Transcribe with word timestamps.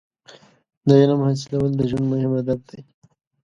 •د 0.87 0.89
علم 1.01 1.19
حاصلول 1.27 1.71
د 1.75 1.81
ژوند 1.89 2.05
مهم 2.13 2.31
هدف 2.39 2.59
دی. 2.69 2.79